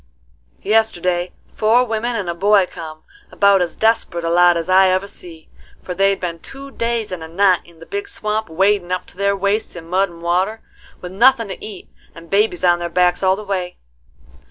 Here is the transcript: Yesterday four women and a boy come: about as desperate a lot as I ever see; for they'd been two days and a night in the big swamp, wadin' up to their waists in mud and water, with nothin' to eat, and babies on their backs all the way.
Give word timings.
Yesterday 0.63 1.31
four 1.53 1.83
women 1.85 2.15
and 2.15 2.27
a 2.27 2.33
boy 2.33 2.65
come: 2.65 3.03
about 3.31 3.61
as 3.61 3.75
desperate 3.75 4.25
a 4.25 4.31
lot 4.31 4.57
as 4.57 4.67
I 4.67 4.87
ever 4.89 5.07
see; 5.07 5.47
for 5.83 5.93
they'd 5.93 6.19
been 6.19 6.39
two 6.39 6.71
days 6.71 7.11
and 7.11 7.21
a 7.21 7.27
night 7.27 7.61
in 7.65 7.77
the 7.77 7.85
big 7.85 8.09
swamp, 8.09 8.49
wadin' 8.49 8.91
up 8.91 9.05
to 9.05 9.15
their 9.17 9.35
waists 9.35 9.75
in 9.75 9.87
mud 9.87 10.09
and 10.09 10.23
water, 10.23 10.61
with 11.01 11.11
nothin' 11.11 11.49
to 11.49 11.63
eat, 11.63 11.87
and 12.15 12.31
babies 12.31 12.63
on 12.63 12.79
their 12.79 12.89
backs 12.89 13.21
all 13.21 13.35
the 13.35 13.43
way. 13.43 13.77